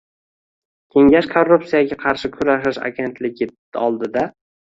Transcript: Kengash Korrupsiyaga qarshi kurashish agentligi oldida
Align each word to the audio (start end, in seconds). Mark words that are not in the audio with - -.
Kengash 0.95 1.27
Korrupsiyaga 1.33 1.97
qarshi 2.05 2.31
kurashish 2.37 2.79
agentligi 2.89 3.49
oldida 3.89 4.25